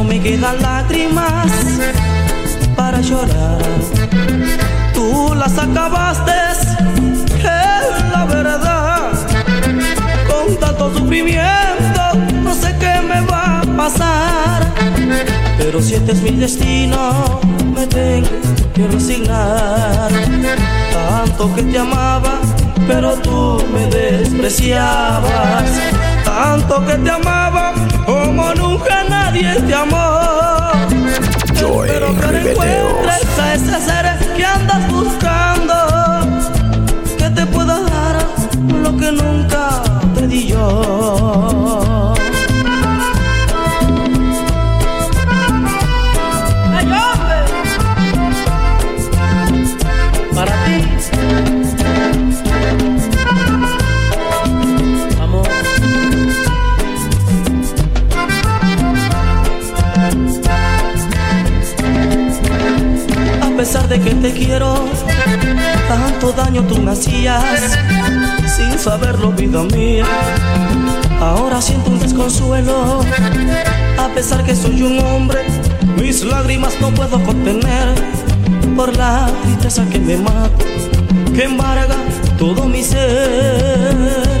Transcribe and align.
no 0.00 0.04
me 0.04 0.18
quedan 0.18 0.62
lágrimas 0.62 1.52
para 2.74 3.02
llorar. 3.02 3.58
Tú 4.94 5.34
las 5.34 5.58
acabaste, 5.58 6.32
es 6.52 8.10
la 8.10 8.24
verdad. 8.24 9.12
Con 10.30 10.56
tanto 10.56 10.90
sufrimiento, 10.96 12.02
no 12.42 12.54
sé 12.54 12.74
qué 12.80 12.94
me 13.10 13.20
va 13.26 13.60
a 13.60 13.76
pasar. 13.76 14.72
Pero 15.58 15.82
si 15.82 15.96
este 15.96 16.12
es 16.12 16.22
mi 16.22 16.30
destino, 16.30 17.40
me 17.74 17.86
tengo 17.86 18.28
que 18.72 18.86
resignar. 18.88 20.10
Tanto 20.94 21.54
que 21.54 21.62
te 21.62 21.78
amaba, 21.78 22.38
pero 22.88 23.16
tú 23.16 23.62
me 23.74 23.84
despreciabas. 23.98 25.68
Tanto 26.24 26.86
que 26.86 26.94
te 26.94 27.10
amaba, 27.10 27.74
como 28.10 28.54
nunca 28.54 29.04
nadie 29.08 29.52
este 29.56 29.74
amor. 29.74 30.72
Joy 31.58 31.88
Espero 31.88 32.14
que 32.16 32.26
Ribeteos. 32.26 32.64
encuentres 32.64 33.38
a 33.38 33.54
ese 33.54 33.80
ser 33.86 34.34
que 34.36 34.44
andas 34.44 34.88
buscando, 34.90 35.74
que 37.18 37.30
te 37.30 37.46
pueda 37.46 37.80
dar 37.80 38.16
lo 38.82 38.96
que 38.96 39.12
nunca 39.12 39.82
te 40.14 40.26
di 40.26 40.46
yo. 40.48 41.59
A 63.70 63.72
pesar 63.72 63.88
de 63.88 64.00
que 64.00 64.14
te 64.16 64.32
quiero, 64.32 64.84
tanto 65.86 66.32
daño 66.32 66.64
tú 66.64 66.82
me 66.82 66.90
hacías, 66.90 67.78
sin 68.44 68.76
saberlo, 68.76 69.30
vida 69.30 69.62
mía. 69.62 70.04
Ahora 71.20 71.62
siento 71.62 71.92
un 71.92 72.00
desconsuelo, 72.00 73.02
a 73.96 74.08
pesar 74.08 74.42
que 74.42 74.56
soy 74.56 74.82
un 74.82 74.98
hombre, 74.98 75.38
mis 75.96 76.24
lágrimas 76.24 76.80
no 76.80 76.90
puedo 76.90 77.22
contener 77.22 77.94
por 78.74 78.96
la 78.96 79.30
tristeza 79.44 79.88
que 79.88 80.00
me 80.00 80.16
mata, 80.16 80.64
que 81.32 81.44
embarga 81.44 81.94
todo 82.40 82.64
mi 82.64 82.82
ser. 82.82 84.39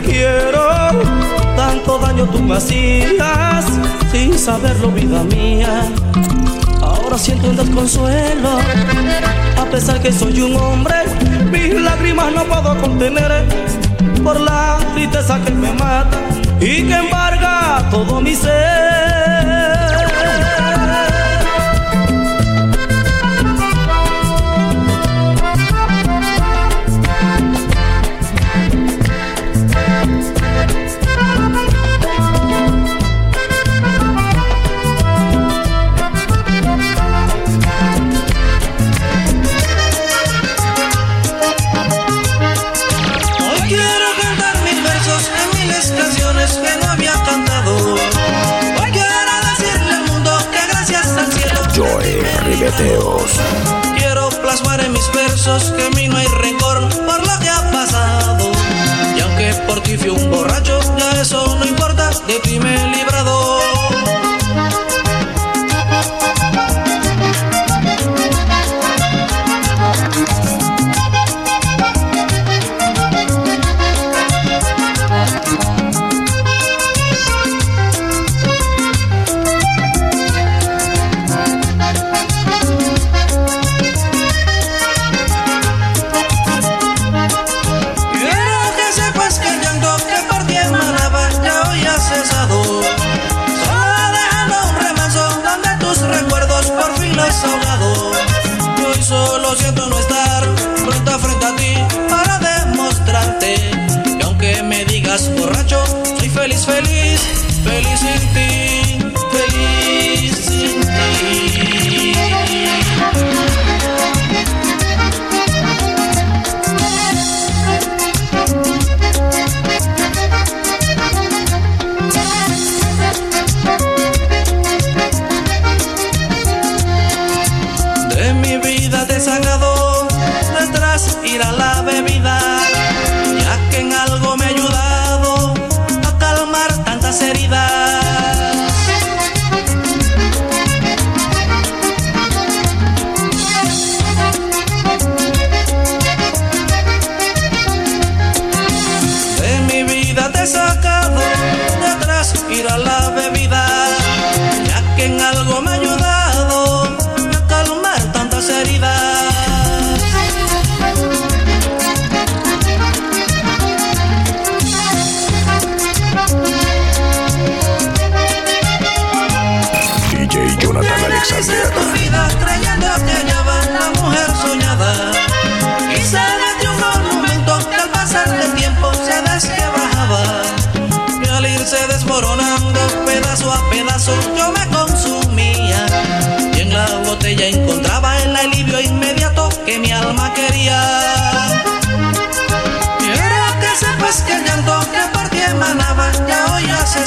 quiero, 0.00 0.68
tanto 1.56 1.98
daño 1.98 2.24
tú 2.26 2.40
me 2.42 2.56
hacías, 2.56 3.64
sin 4.12 4.38
saberlo 4.38 4.90
vida 4.90 5.22
mía. 5.24 5.82
Ahora 6.80 7.18
siento 7.18 7.48
un 7.48 7.56
desconsuelo, 7.56 8.58
a 9.56 9.64
pesar 9.66 10.00
que 10.00 10.12
soy 10.12 10.40
un 10.40 10.56
hombre, 10.56 10.96
mis 11.50 11.74
lágrimas 11.80 12.32
no 12.32 12.44
puedo 12.44 12.80
contener 12.80 13.46
por 14.22 14.40
la 14.40 14.78
tristeza 14.94 15.40
que 15.44 15.50
me 15.52 15.72
mata 15.72 16.18
y 16.60 16.82
que 16.84 16.94
embarga 16.94 17.88
todo 17.90 18.20
mi 18.20 18.34
ser. 18.34 18.87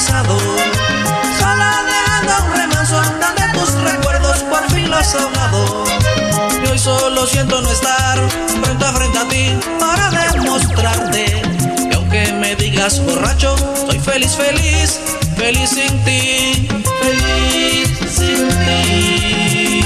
pasado. 0.02 0.36
Sola 1.38 1.84
dejando 1.86 2.32
un 2.46 2.56
remanso 2.56 2.96
donde 2.96 3.42
tus 3.52 3.72
recuerdos 3.82 4.38
por 4.50 4.70
fin 4.72 4.90
los 4.90 5.14
ahogado. 5.14 5.84
Y 6.62 6.68
hoy 6.68 6.78
solo 6.78 7.26
siento 7.26 7.60
no 7.60 7.70
estar 7.70 8.18
frente 8.62 8.84
a 8.84 8.92
frente 8.92 9.18
a 9.18 9.28
ti 9.28 9.56
para 9.78 10.10
demostrarte. 10.32 11.42
Que 11.88 11.94
aunque 11.94 12.32
me 12.32 12.56
digas 12.56 13.00
borracho, 13.04 13.56
soy 13.86 13.98
feliz, 14.00 14.34
feliz, 14.34 15.00
feliz 15.36 15.70
sin 15.70 16.04
ti, 16.04 16.68
feliz 17.02 17.88
sin 18.10 18.48
ti. 18.48 19.82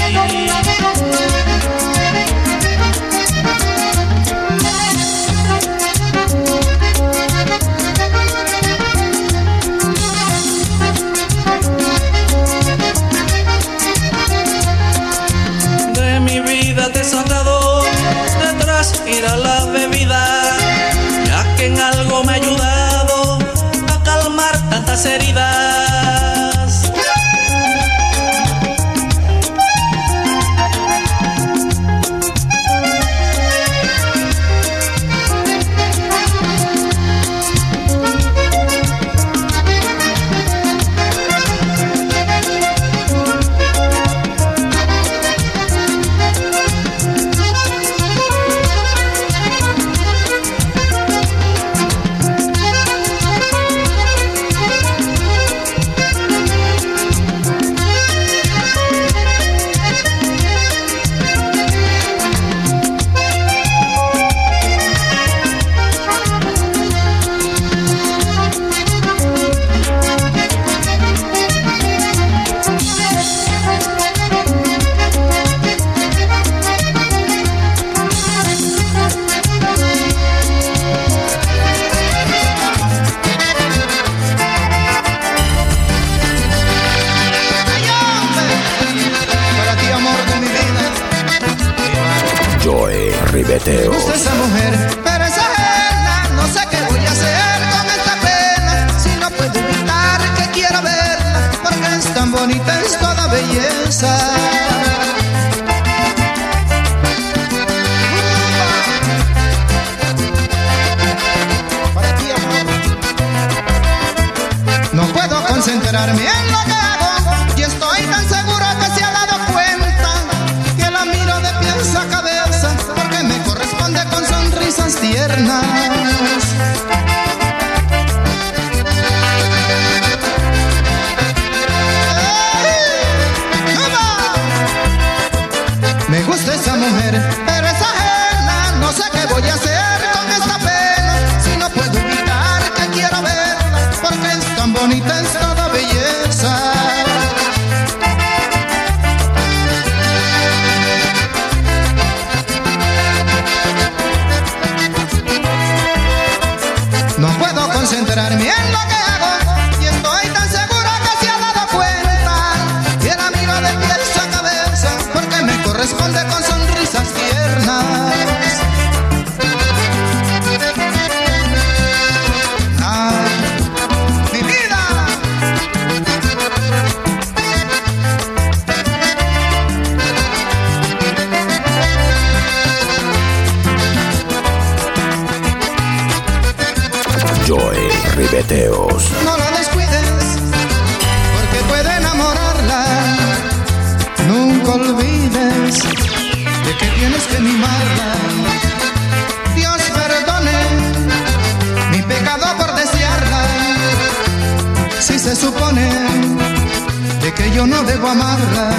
de 207.21 207.33
que 207.33 207.51
yo 207.51 207.65
no 207.67 207.83
debo 207.83 208.07
amarla. 208.09 208.69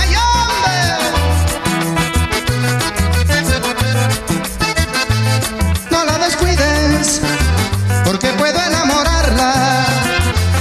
¡Ay, 0.00 0.10
hombre! 0.24 0.78
No 5.90 6.04
la 6.04 6.18
descuides, 6.18 7.20
porque 8.04 8.28
puedo 8.38 8.58
enamorarla. 8.70 9.52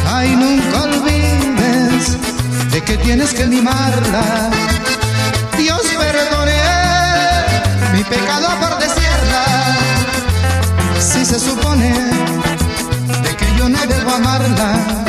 Ay, 0.07 0.35
nunca 0.35 0.83
olvides 0.83 2.17
de 2.71 2.81
que 2.83 2.97
tienes 2.97 3.33
que 3.33 3.45
mimarla. 3.45 4.49
Dios 5.57 5.81
perdone 5.97 6.59
mi 7.93 8.03
pecado 8.03 8.47
perdón 8.59 8.80
supone 11.41 11.89
de 13.23 13.35
que 13.35 13.57
yo 13.57 13.67
no 13.67 13.79
debo 13.87 14.11
amarla. 14.11 15.00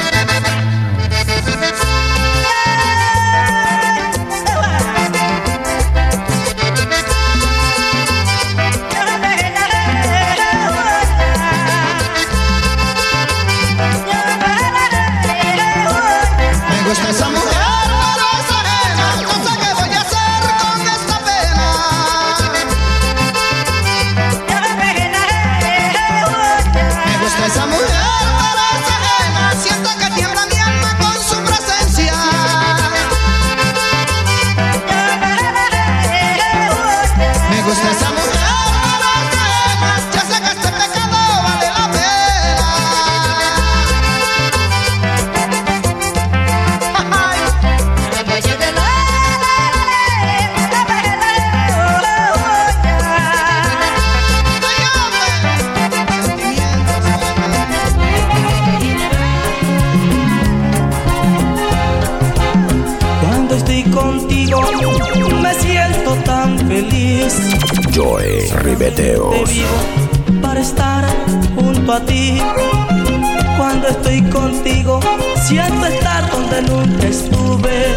Siento 75.53 75.87
estar 75.87 76.31
donde 76.31 76.63
nunca 76.63 77.07
estuve. 77.07 77.97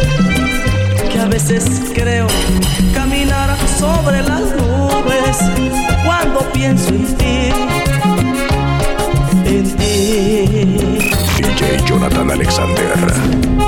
Que 1.10 1.18
a 1.18 1.26
veces 1.26 1.64
creo 1.94 2.26
caminar 2.94 3.56
sobre 3.78 4.22
las 4.22 4.42
nubes. 4.56 5.36
Cuando 6.04 6.40
pienso 6.52 6.90
en 6.90 7.16
ti, 7.16 7.50
en 9.46 9.76
ti. 9.76 11.10
DJ 11.38 11.82
Jonathan 11.86 12.30
Alexander. 12.30 13.65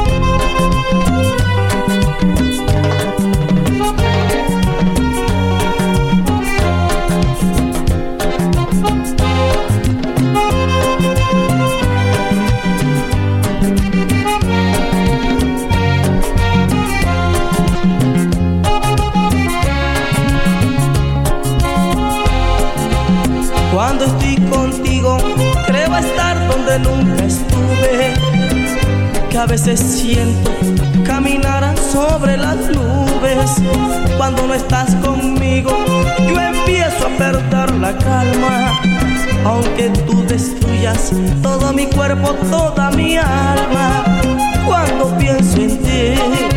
Veces 29.48 29.80
siento 29.80 30.50
caminar 31.06 31.74
sobre 31.78 32.36
las 32.36 32.56
nubes. 32.56 33.50
Cuando 34.16 34.46
no 34.46 34.54
estás 34.54 34.94
conmigo, 34.96 35.70
yo 36.28 36.40
empiezo 36.40 37.06
a 37.06 37.16
perder 37.16 37.74
la 37.76 37.96
calma. 37.96 38.80
Aunque 39.44 39.88
tú 40.06 40.22
destruyas 40.26 41.12
todo 41.42 41.72
mi 41.72 41.86
cuerpo, 41.86 42.34
toda 42.50 42.90
mi 42.90 43.16
alma. 43.16 44.04
Cuando 44.66 45.16
pienso 45.16 45.56
en 45.56 45.78
ti, 45.78 46.47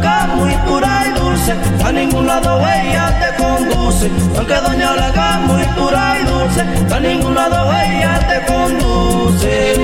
Blanca 0.00 0.26
es 0.26 0.34
muy 0.34 0.54
pura 0.66 1.04
y 1.06 1.18
dulce, 1.18 1.54
a 1.84 1.92
ningún 1.92 2.26
lado 2.26 2.58
ella 2.60 3.18
te 3.20 3.42
conduce. 3.42 4.10
Aunque 4.36 4.54
Doña 4.54 4.92
Blanca 4.92 5.34
es 5.34 5.46
muy 5.46 5.64
pura 5.76 6.16
y 6.18 6.24
dulce, 6.24 6.94
a 6.94 7.00
ningún 7.00 7.34
lado 7.34 7.70
ella 7.72 8.18
te 8.28 8.52
conduce. 8.52 9.74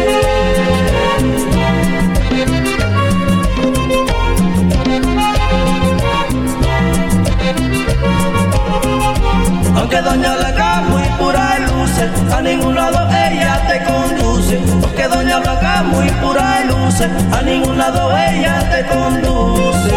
Aunque 9.76 10.00
Doña 10.00 10.37
Blanca 10.37 10.80
es 10.80 10.88
muy 10.88 11.02
pura 11.18 11.56
y 11.58 11.62
dulce, 11.70 12.11
a 12.35 12.40
ningún 12.40 12.75
lado 12.75 13.06
ella 13.11 13.61
te 13.68 13.85
conduce. 13.85 14.25
Aunque 14.48 15.08
Doña 15.08 15.40
Blanca 15.40 15.82
muy 15.82 16.08
pura 16.22 16.60
y 16.62 16.68
dulce, 16.68 17.10
a 17.32 17.42
ningún 17.42 17.76
lado 17.76 18.16
ella 18.16 18.60
te 18.70 18.86
conduce. 18.86 19.96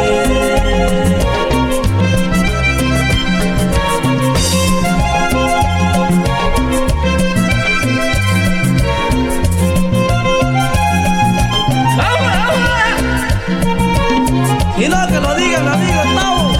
Y 14.77 14.88
no 14.88 15.08
que 15.08 15.20
lo 15.20 15.36
diga 15.36 15.60
mi 15.60 15.68
amigo 15.68 16.01
Tavo. 16.15 16.53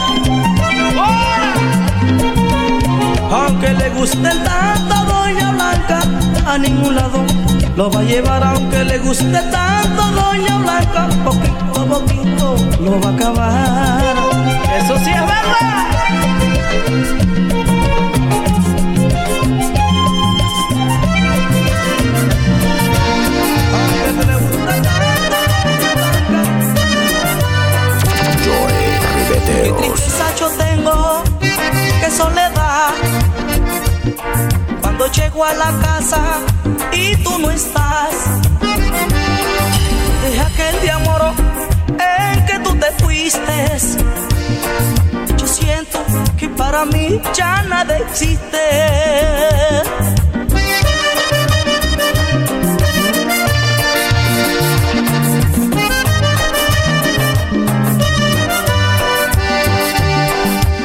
¡Ahora! 1.01 1.53
Aunque 3.31 3.74
le 3.74 3.89
guste 3.91 4.29
tanto 4.43 4.96
Doña 5.05 5.51
Blanca, 5.53 6.01
a 6.46 6.58
ningún 6.58 6.96
lado 6.96 7.38
lo 7.79 7.89
va 7.89 8.01
a 8.01 8.03
llevar. 8.03 8.43
Aunque 8.43 8.83
le 8.83 8.98
guste 9.00 9.39
tanto 9.55 10.01
Doña 10.19 10.57
Blanca, 10.57 11.07
poquito 11.24 11.79
a 11.81 11.86
poquito 11.86 12.45
lo 12.81 13.00
va 13.00 13.09
a 13.09 13.13
acabar. 13.13 14.15
Eso 14.79 14.95
sí 15.03 15.12
es 15.12 15.25
verdad. 15.33 15.86
Qué 23.93 24.09
Ribeteos. 29.15 29.77
triste 29.77 30.09
sacho 30.19 30.48
tengo, 30.57 31.24
qué 32.01 32.12
soledad. 32.12 32.89
Cuando 34.81 35.07
llego 35.13 35.45
a 35.45 35.53
la 35.53 35.71
casa 35.81 36.49
tú 37.18 37.38
no 37.39 37.50
estás. 37.51 38.13
Desde 40.22 40.42
aquel 40.42 40.82
día 40.82 40.98
moro 41.00 41.34
en 41.88 42.46
que 42.46 42.60
tú 42.60 42.75
te 42.75 42.92
fuiste. 43.04 43.78
Yo 45.38 45.48
siento 45.48 46.00
que 46.38 46.50
para 46.50 46.86
mí 46.86 47.22
ya 47.34 47.63
nada 47.63 47.98
existe. 47.98 48.58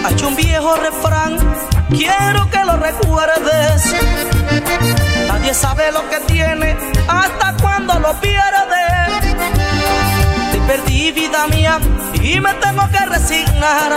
Hay 0.06 0.24
un 0.24 0.36
viejo 0.36 0.76
refrán, 0.76 1.38
quiero 1.90 2.50
que 2.50 2.64
lo 2.64 2.76
recuerdes. 2.76 4.33
Sabe 5.54 5.92
lo 5.92 6.08
que 6.10 6.18
tiene 6.26 6.76
hasta 7.08 7.56
cuando 7.62 7.98
lo 8.00 8.12
pierde. 8.20 8.84
Te 10.50 10.58
perdí 10.66 11.12
vida 11.12 11.46
mía 11.46 11.78
y 12.14 12.40
me 12.40 12.52
tengo 12.54 12.88
que 12.90 13.06
resignar. 13.06 13.92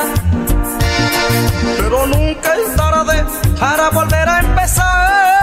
Pero 1.78 2.06
nunca 2.06 2.56
es 2.56 2.76
tarde 2.76 3.26
para 3.60 3.90
volver 3.90 4.30
a 4.30 4.40
empezar. 4.40 5.37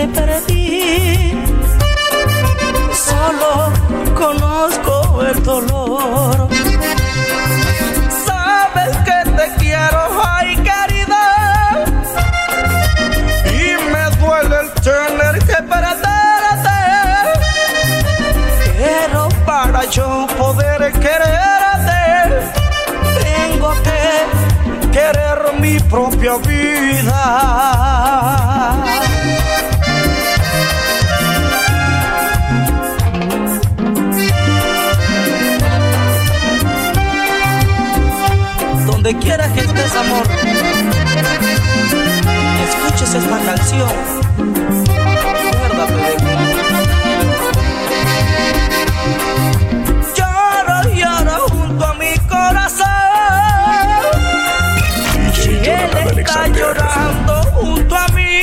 Te 0.00 0.08
perdí, 0.08 0.49
canción. 43.60 43.90
Acuérdate 45.50 45.94
de 45.94 46.14
mí. 46.24 46.36
Lloro, 50.16 50.76
lloro 50.94 51.36
junto 51.48 51.84
a 51.84 51.94
mi 51.94 52.12
corazón. 52.28 52.86
Y 55.44 55.68
él 55.68 56.18
está 56.18 56.48
llorando 56.48 57.42
junto 57.54 57.96
a 57.96 58.08
mí. 58.08 58.40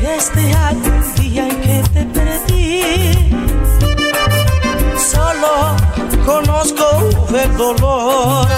Desde 0.00 0.54
aquel 0.54 1.14
día 1.16 1.48
en 1.48 1.60
que 1.60 1.82
te 1.92 2.04
perdí, 2.06 3.30
solo 4.98 5.76
conozco 6.24 6.86
el 7.34 7.56
dolor. 7.56 8.53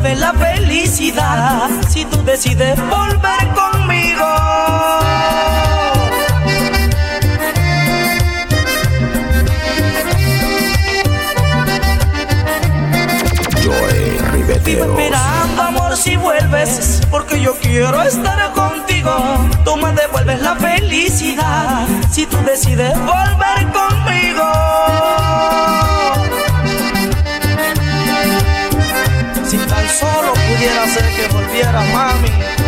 Devuelves 0.00 0.20
la 0.20 0.32
felicidad 0.32 1.68
si 1.90 2.06
tú 2.06 2.24
decides 2.24 2.74
volver 2.88 3.48
conmigo. 3.54 4.24
Joey 13.62 14.10
Vivo 14.10 14.32
Ribeteos. 14.32 14.88
esperando 14.88 15.62
amor 15.62 15.96
si 15.98 16.16
vuelves, 16.16 17.02
porque 17.10 17.38
yo 17.42 17.54
quiero 17.56 18.00
estar 18.02 18.52
contigo. 18.52 19.12
Tú 19.66 19.76
me 19.76 19.92
devuelves 19.92 20.40
la 20.40 20.56
felicidad 20.56 21.86
si 22.10 22.24
tú 22.24 22.38
decides 22.46 22.98
volver 23.00 23.70
conmigo. 23.70 24.10
Solo 29.90 30.32
pudiera 30.34 30.86
ser 30.86 31.04
que 31.14 31.28
volviera 31.32 31.80
mami. 31.92 32.59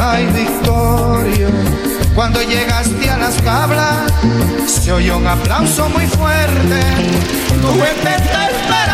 Ay, 0.00 0.26
Victorio, 0.34 1.48
cuando 2.14 2.42
llegaste 2.42 3.08
a 3.08 3.16
las 3.18 3.36
tablas, 3.36 4.12
se 4.66 4.92
oyó 4.92 5.18
un 5.18 5.26
aplauso 5.26 5.88
muy 5.90 6.06
fuerte. 6.06 6.80
Tu 7.60 7.68
gente 7.68 8.02
te 8.02 8.56
esperaba. 8.56 8.91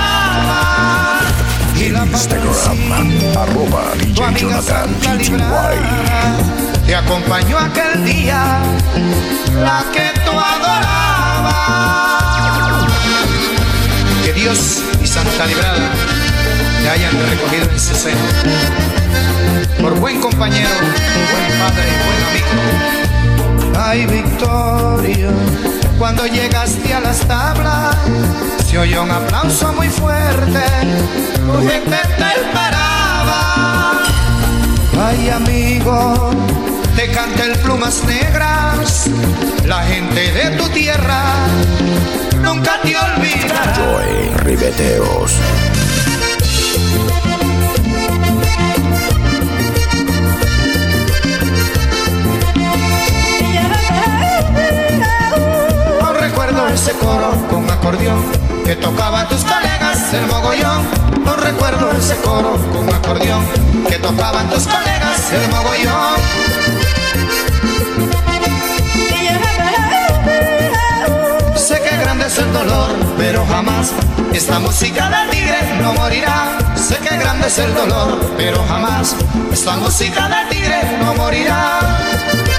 Instagram, 1.88 3.08
arroba 3.34 3.94
DJ 3.98 4.34
Jonathan 4.36 4.90
GTY. 5.00 5.38
Te 6.86 6.94
acompañó 6.94 7.58
aquel 7.58 8.04
día, 8.04 8.60
la 9.54 9.84
que 9.92 10.12
tú 10.22 10.32
adorabas. 10.32 11.54
Que 14.22 14.32
Dios 14.34 14.82
y 15.02 15.06
Santa 15.06 15.46
Librada 15.46 15.90
te 16.82 16.90
hayan 16.90 17.12
recogido 17.30 17.70
en 17.70 17.80
su 17.80 17.94
seno. 17.94 18.20
Por 19.80 19.98
buen 19.98 20.20
compañero, 20.20 20.68
buen 20.68 21.58
padre 21.58 21.88
y 21.88 21.96
buen 22.04 22.22
amigo. 22.28 22.97
Ay, 23.80 24.06
Victorio, 24.06 25.30
cuando 25.98 26.26
llegaste 26.26 26.92
a 26.92 27.00
las 27.00 27.20
tablas, 27.20 27.96
se 28.68 28.76
oyó 28.76 29.04
un 29.04 29.10
aplauso 29.10 29.72
muy 29.72 29.88
fuerte. 29.88 30.60
Tu 31.46 31.68
gente 31.68 31.96
te 32.16 32.40
esperaba. 32.40 34.02
Ay 35.00 35.30
amigo, 35.30 36.30
te 36.96 37.10
canta 37.12 37.44
el 37.44 37.58
plumas 37.60 38.02
negras, 38.04 39.08
la 39.64 39.82
gente 39.84 40.32
de 40.32 40.56
tu 40.56 40.68
tierra 40.70 41.22
nunca 42.42 42.80
te 42.82 42.96
olvidará. 42.96 43.74
Joy 43.74 44.34
Ribeteos. 44.44 45.32
Ese 56.88 56.98
coro 57.00 57.30
con 57.50 57.70
acordeón 57.70 58.24
que 58.64 58.74
tocaban 58.76 59.28
tus 59.28 59.44
colegas 59.44 60.14
el 60.14 60.26
mogollón. 60.26 60.86
Aún 61.26 61.40
recuerdo 61.42 61.90
ese 61.92 62.16
coro 62.16 62.56
con 62.72 62.88
acordeón 62.88 63.44
que 63.88 63.98
tocaban 63.98 64.48
tus 64.48 64.66
colegas 64.66 65.32
el 65.32 65.50
mogollón. 65.50 66.20
Sé 71.56 71.78
que 71.82 71.96
grande 71.98 72.26
es 72.26 72.38
el 72.38 72.52
dolor, 72.54 72.90
pero 73.18 73.44
jamás 73.44 73.92
esta 74.32 74.58
música 74.58 75.10
del 75.10 75.30
tigre 75.30 75.58
no 75.82 75.92
morirá. 75.92 76.58
Sé 76.74 76.96
que 76.96 77.18
grande 77.18 77.48
es 77.48 77.58
el 77.58 77.74
dolor, 77.74 78.32
pero 78.38 78.64
jamás 78.66 79.14
esta 79.52 79.76
música 79.76 80.26
del 80.26 80.48
tigre 80.48 80.98
no 81.02 81.14
morirá. 81.14 82.57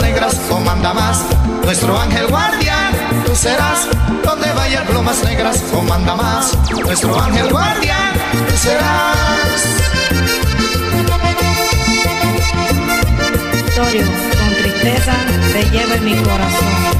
Negras 0.00 0.34
comanda 0.48 0.94
más. 0.94 1.24
Nuestro 1.64 1.98
ángel 1.98 2.26
guardián 2.28 2.92
tú 3.26 3.34
serás. 3.34 3.88
Donde 4.24 4.52
vaya 4.52 4.84
plumas 4.86 5.22
negras 5.24 5.62
comanda 5.72 6.14
más. 6.14 6.56
Nuestro 6.70 7.20
ángel 7.20 7.50
guardián 7.50 8.12
tú 8.48 8.56
serás. 8.56 9.62
Victorio, 13.52 14.06
con 14.38 14.54
tristeza 14.62 15.14
te 15.52 15.62
llevo 15.70 15.94
en 15.94 16.04
mi 16.04 16.16
corazón. 16.22 16.92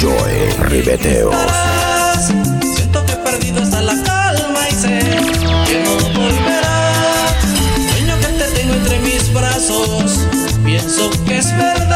Joy 0.00 0.68
Ribeteos. 0.68 1.34
Siento 2.74 3.04
que 3.04 3.12
he 3.12 3.16
perdido 3.16 3.62
hasta 3.62 3.82
la 3.82 3.94
calma 4.02 4.68
y 4.68 4.72
sé 4.72 4.98
que 5.66 5.82
no 5.82 6.20
volverás. 6.20 7.34
Sueño 7.90 8.14
que 8.20 8.26
te 8.26 8.44
tengo 8.52 8.74
entre 8.74 8.98
mis 9.00 9.32
brazos. 9.32 10.26
Pienso 10.64 11.10
que 11.26 11.38
es 11.38 11.56
verdad. 11.56 11.87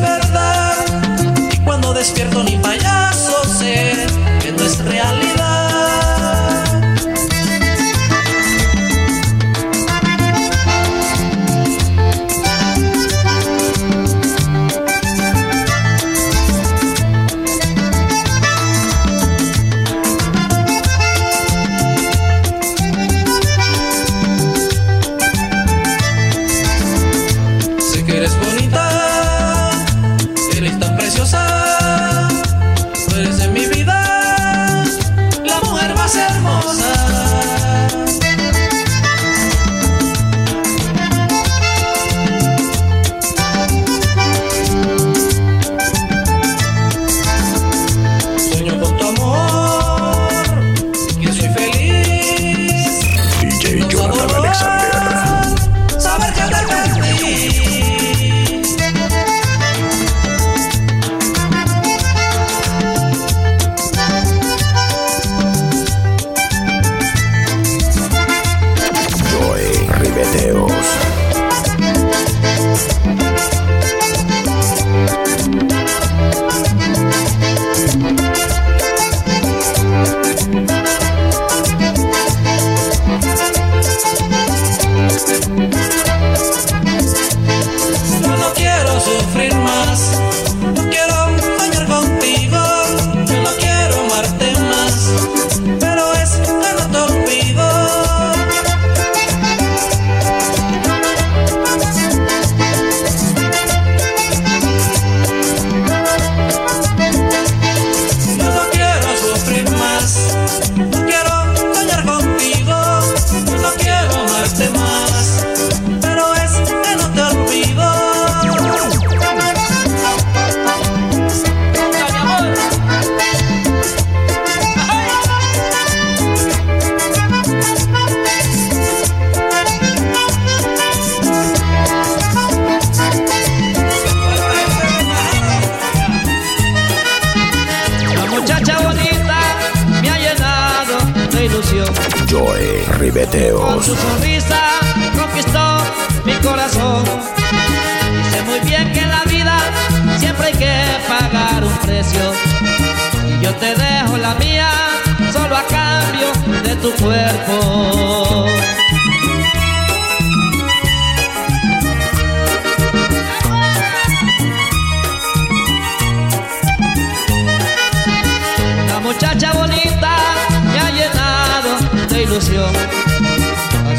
Verdad. 0.00 0.84
Cuando 1.64 1.92
despierto 1.92 2.42
ni 2.42 2.56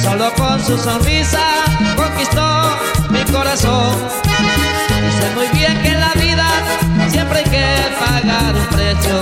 solo 0.03 0.33
con 0.35 0.61
su 0.61 0.77
sonrisa 0.77 1.39
conquistó 1.95 2.77
mi 3.09 3.23
corazón. 3.31 3.95
Y 5.07 5.11
sé 5.11 5.35
muy 5.35 5.47
bien 5.57 5.81
que 5.81 5.89
en 5.89 5.99
la 6.01 6.11
vida 6.15 6.45
siempre 7.07 7.39
hay 7.39 7.45
que 7.45 7.65
pagar 7.97 8.55
un 8.55 8.65
precio. 8.75 9.21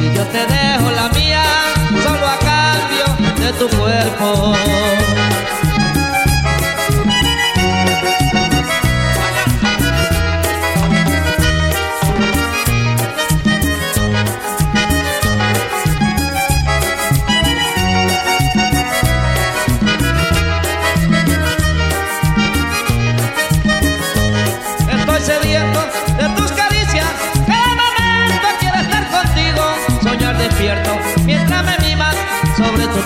Y 0.00 0.16
yo 0.16 0.24
te 0.24 0.38
dejo 0.38 0.90
la 0.90 1.08
mía 1.10 1.44
solo 2.02 2.26
a 2.26 2.38
cambio 2.38 3.06
de 3.40 3.52
tu 3.52 3.68
cuerpo. 3.76 4.54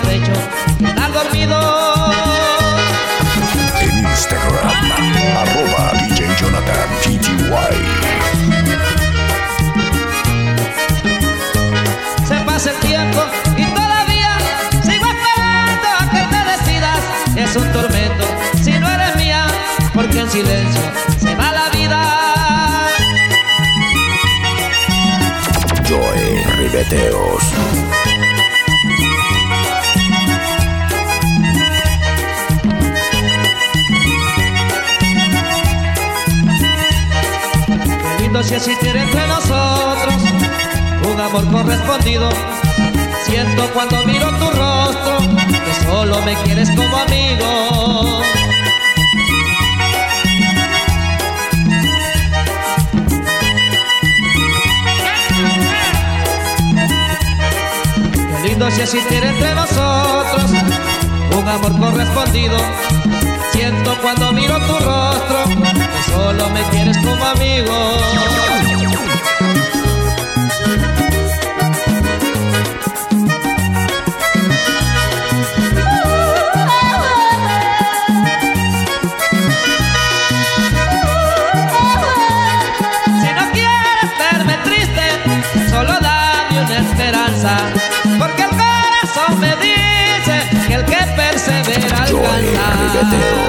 Sobre 0.02 0.18
tu 0.18 0.24
pecho. 0.24 0.32
Estar 0.86 1.12
dormido. 1.12 1.58
En 3.80 3.98
Instagram, 3.98 4.68
arroba 5.36 5.92
DJ 6.00 6.26
Jonathan 6.40 6.88
GTY. 7.04 7.74
Se 12.26 12.36
pasa 12.44 12.70
el 12.70 12.76
tiempo 12.76 13.22
y 13.56 13.64
todavía 13.64 14.38
sigo 14.82 15.06
esperando 15.06 15.88
a 15.98 16.10
que 16.10 16.22
te 16.32 16.40
decidas. 16.52 17.00
Es 17.36 17.56
un 17.56 17.72
tormento 17.72 18.24
si 18.62 18.72
no 18.72 18.88
eres 18.88 19.16
mía, 19.16 19.46
porque 19.94 20.20
en 20.20 20.30
silencio 20.30 20.82
se 21.18 21.34
va 21.34 21.52
la 21.52 21.68
vida. 21.70 22.00
Joe 25.88 26.44
Ribeteos. 26.56 28.01
Si 38.42 38.54
existiera 38.54 39.00
entre 39.00 39.26
nosotros 39.28 40.14
un 41.10 41.20
amor 41.20 41.48
correspondido. 41.50 42.28
Siento 43.24 43.70
cuando 43.72 44.04
miro 44.04 44.28
tu 44.30 44.50
rostro 44.50 45.18
que 45.64 45.84
solo 45.86 46.20
me 46.22 46.34
quieres 46.42 46.68
como 46.70 46.96
amigo. 46.96 48.20
Qué 58.42 58.48
lindo 58.48 58.70
si 58.72 58.80
existiera 58.80 59.28
entre 59.28 59.54
nosotros 59.54 60.50
un 61.38 61.48
amor 61.48 61.78
correspondido. 61.78 62.56
Siento 63.52 63.96
cuando 64.02 64.32
miro 64.32 64.58
tu 64.66 64.78
rostro 64.80 65.01
solo 66.12 66.50
me 66.50 66.62
quieres 66.70 66.96
como 66.98 67.24
amigo. 67.24 67.98
Si 83.20 83.28
no 83.38 83.44
quieres 83.52 84.10
verme 84.18 84.56
triste, 84.64 85.04
solo 85.70 85.92
dame 86.00 86.60
una 86.64 86.78
esperanza. 86.78 87.56
Porque 88.18 88.42
el 88.42 88.50
corazón 88.50 89.40
me 89.40 89.56
dice 89.56 90.36
que 90.66 90.74
el 90.74 90.84
que 90.84 90.98
persevera 91.16 92.02
alcanza. 92.02 93.42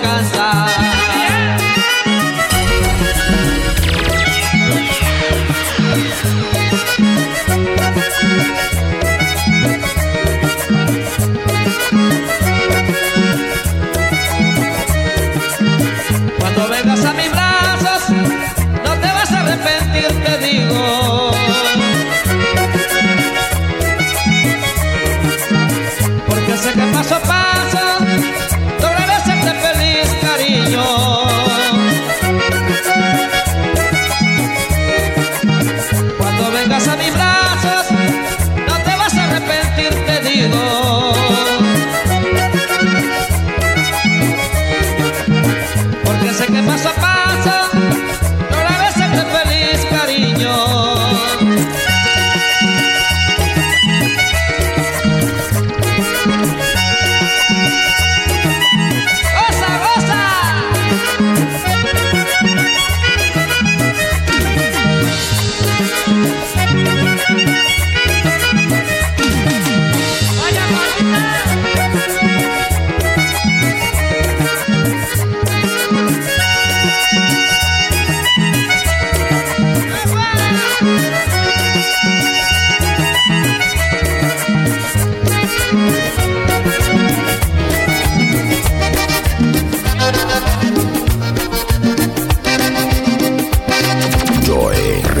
Persevera 0.00 0.47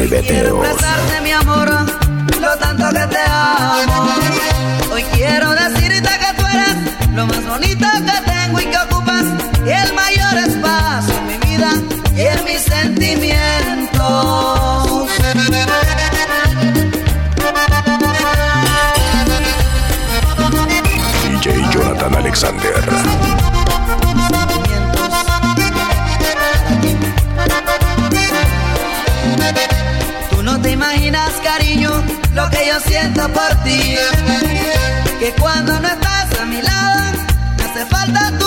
Quiero 0.08 0.56
abrazarte, 0.56 1.20
mi 1.22 1.32
amor, 1.32 1.67
siento 32.80 33.28
por 33.32 33.54
ti. 33.64 33.96
Que 35.18 35.32
cuando 35.40 35.78
no 35.80 35.88
estás 35.88 36.40
a 36.40 36.44
mi 36.44 36.62
lado, 36.62 37.18
me 37.56 37.64
hace 37.64 37.84
falta 37.86 38.37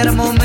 hermoso 0.00 0.39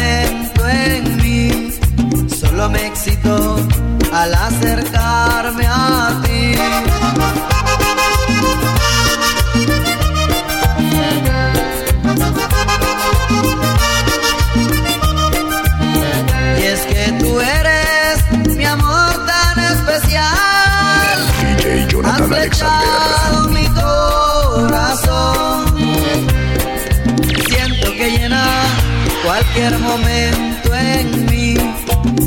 momento 29.74 30.76
en 30.76 31.26
mí 31.26 31.55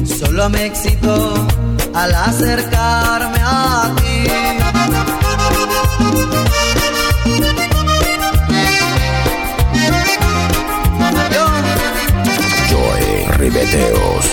solo 0.05 0.49
me 0.49 0.67
excitó 0.67 1.47
al 1.95 2.15
acercarme 2.15 3.39
a 3.43 3.95
ti. 3.97 4.29
Ribeteos. 13.39 14.27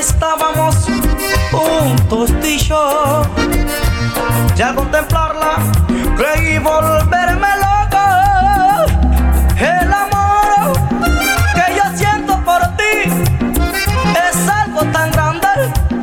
estábamos 0.00 0.74
juntos 1.52 2.30
tú 2.40 2.46
y 2.46 2.58
yo. 2.58 3.22
Ya 4.56 4.74
contemplarla 4.74 5.58
creí 6.16 6.58
volverme 6.58 7.48
loco. 7.64 8.04
El 9.58 9.92
amor 9.92 10.72
que 11.54 11.76
yo 11.76 11.84
siento 11.94 12.42
por 12.44 12.62
ti 12.78 13.10
es 14.26 14.48
algo 14.48 14.80
tan 14.86 15.10
grande 15.12 15.48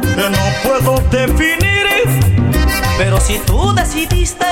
que 0.02 0.30
no 0.30 0.46
puedo 0.64 1.00
definir. 1.10 1.88
Pero 3.00 3.20
si 3.20 3.40
tú 3.40 3.74
decidiste 3.74 4.46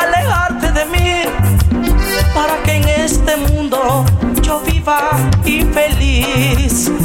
alejarte 0.00 0.72
de 0.72 0.84
mí 0.86 1.22
para 2.34 2.62
que 2.62 2.76
en 2.76 2.88
este 2.88 3.36
mundo 3.36 4.06
yo 4.42 4.60
viva 4.60 5.10
y 5.44 5.62
feliz. 5.64 7.01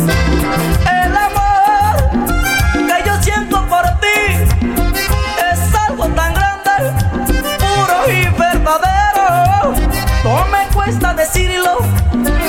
No 10.25 10.45
me 10.51 10.67
cuesta 10.73 11.13
decirlo, 11.13 11.77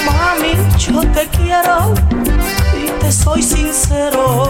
mami, 0.05 0.57
yo 0.77 1.01
te 1.13 1.29
quiero 1.29 1.95
y 2.77 2.91
te 3.01 3.13
soy 3.13 3.41
sincero. 3.41 4.48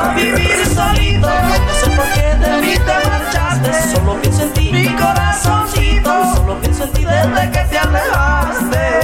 Alexander. 0.00 0.34
vivir 0.36 0.66
solito, 0.74 1.28
no 1.28 1.74
sé 1.80 1.90
por 1.96 2.06
qué 2.14 2.34
de 2.40 2.62
mí 2.62 2.74
te 2.74 3.08
marchaste. 3.08 3.94
Solo 3.94 4.20
pienso 4.20 4.42
en 4.42 4.52
ti, 4.52 4.72
mi 4.72 4.86
corazoncito, 4.94 6.34
solo 6.34 6.60
pienso 6.60 6.84
en 6.84 6.92
ti 6.92 7.04
desde 7.04 7.50
que 7.50 7.58
te 7.68 7.78
alejaste. 7.78 9.00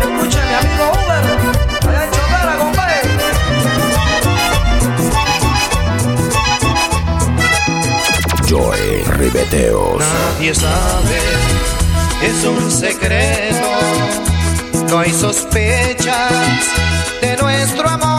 Escuche 0.00 0.40
mi 0.48 0.54
amigo 0.54 0.92
Uber, 0.92 1.24
allá 1.88 2.04
en 2.04 2.10
Chotara, 2.10 2.54
compadre. 2.58 2.96
Joe 8.48 9.04
Ribeteos. 9.18 9.98
Nadie 9.98 10.54
sabe, 10.54 11.20
es 12.22 12.44
un 12.44 12.70
secreto. 12.70 13.68
No 14.88 14.98
hay 14.98 15.12
sospechas 15.12 16.32
de 17.20 17.36
nuestro 17.36 17.88
amor. 17.88 18.11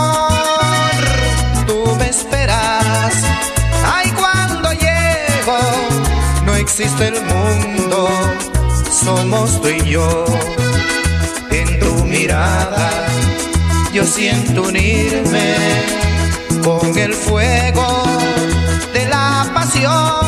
Existe 6.75 7.07
el 7.09 7.21
mundo. 7.25 8.09
Somos 8.91 9.61
tú 9.61 9.67
y 9.67 9.91
yo. 9.91 10.25
En 11.51 11.79
tu 11.79 12.03
mirada, 12.05 12.89
yo 13.93 14.03
siento 14.03 14.63
unirme 14.63 15.55
con 16.63 16.97
el 16.97 17.13
fuego 17.13 18.03
de 18.91 19.05
la 19.07 19.51
pasión. 19.53 20.25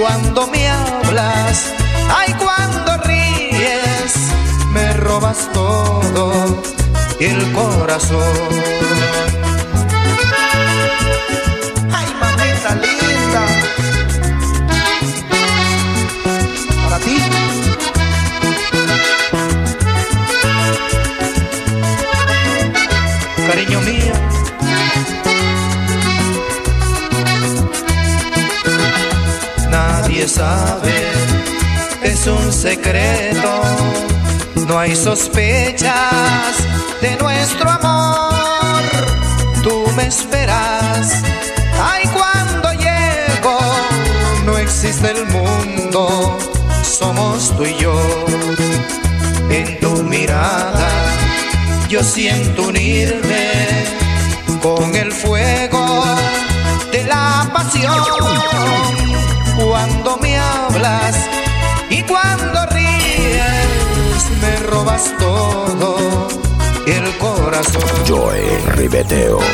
Cuando 0.00 0.46
me 0.46 0.70
hablas, 0.70 1.66
ay, 2.08 2.34
cuando 2.42 2.96
ríes, 3.04 4.14
me 4.72 4.94
robas 4.94 5.50
todo 5.52 6.32
el 7.20 7.52
corazón. 7.52 9.33
Nadie 29.74 30.28
sabe, 30.28 30.94
es 32.00 32.28
un 32.28 32.52
secreto. 32.52 33.60
No 34.68 34.78
hay 34.78 34.94
sospechas 34.94 36.54
de 37.02 37.16
nuestro 37.16 37.68
amor. 37.68 38.84
Tú 39.64 39.84
me 39.96 40.06
esperas. 40.06 41.24
Ay, 41.82 42.04
cuando 42.06 42.70
llego, 42.74 43.58
no 44.46 44.58
existe 44.58 45.10
el 45.10 45.26
mundo. 45.26 46.38
Somos 46.84 47.52
tú 47.56 47.64
y 47.64 47.74
yo. 47.76 47.98
En 49.50 49.80
tu 49.80 49.90
mirada, 50.04 50.88
yo 51.88 52.00
siento 52.04 52.68
unirme 52.68 53.50
con 54.62 54.94
el 54.94 55.10
fuego 55.10 56.04
de 56.92 57.04
la 57.06 57.50
pasión 57.52 59.13
cuando 59.56 60.16
me 60.18 60.38
hablas 60.38 61.16
y 61.90 62.02
cuando 62.02 62.66
ríes 62.66 64.30
me 64.40 64.56
robas 64.68 65.12
todo 65.18 66.28
el 66.86 67.16
corazón. 67.18 67.82
Joe 68.06 68.58
Ribeteos. 68.76 69.44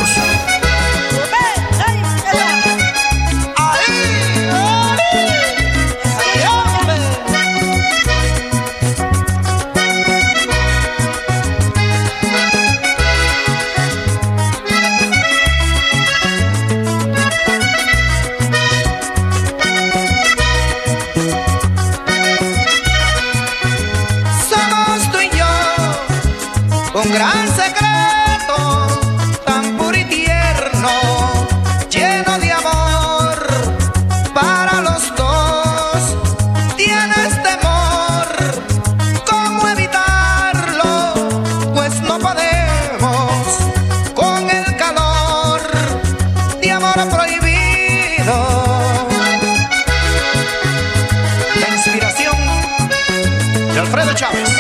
Chávez. 54.21 54.51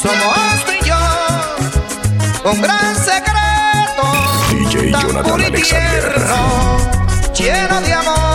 Somos 0.00 0.64
tú 0.64 0.72
y 0.72 0.88
yo, 0.88 2.50
un 2.50 2.62
gran 2.62 2.96
secreto, 2.96 4.04
DJ 4.52 4.90
tan 4.90 5.02
Jonathan 5.02 5.22
puro 5.24 5.42
y 5.42 5.44
Alexander. 5.44 6.14
tierno, 6.14 6.78
lleno 7.34 7.80
de 7.82 7.92
amor 7.92 8.27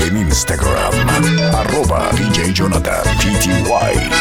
En 0.00 0.16
Instagram, 0.16 0.94
arroba 1.52 2.08
DJ 2.12 2.52
Jonathan 2.54 3.04
PTY. 3.18 4.17